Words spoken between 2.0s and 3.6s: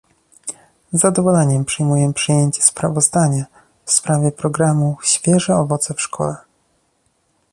przyjęcie sprawozdania